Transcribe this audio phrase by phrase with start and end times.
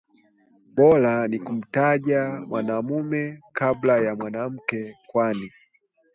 [0.77, 5.51] bora ni kumtaja mwanamume kabla ya mwanamke kwani